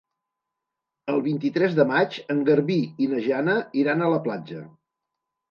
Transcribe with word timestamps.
El 1.13 1.21
vint-i-tres 1.27 1.75
de 1.81 1.85
maig 1.91 2.17
en 2.37 2.41
Garbí 2.49 2.79
i 3.07 3.11
na 3.13 3.21
Jana 3.27 3.57
iran 3.83 4.03
a 4.03 4.11
la 4.17 4.21
platja. 4.27 4.67